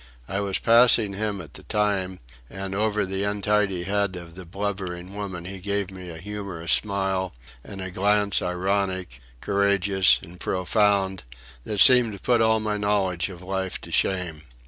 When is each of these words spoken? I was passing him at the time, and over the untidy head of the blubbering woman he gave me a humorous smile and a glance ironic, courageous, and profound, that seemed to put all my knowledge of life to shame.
I 0.27 0.39
was 0.39 0.57
passing 0.57 1.13
him 1.13 1.39
at 1.41 1.53
the 1.53 1.61
time, 1.61 2.21
and 2.49 2.73
over 2.73 3.05
the 3.05 3.23
untidy 3.23 3.83
head 3.83 4.15
of 4.15 4.33
the 4.33 4.47
blubbering 4.47 5.13
woman 5.13 5.45
he 5.45 5.59
gave 5.59 5.91
me 5.91 6.09
a 6.09 6.17
humorous 6.17 6.71
smile 6.71 7.35
and 7.63 7.81
a 7.81 7.91
glance 7.91 8.41
ironic, 8.41 9.21
courageous, 9.41 10.17
and 10.23 10.39
profound, 10.39 11.21
that 11.65 11.81
seemed 11.81 12.13
to 12.13 12.19
put 12.19 12.41
all 12.41 12.59
my 12.59 12.77
knowledge 12.77 13.29
of 13.29 13.43
life 13.43 13.79
to 13.81 13.91
shame. 13.91 14.41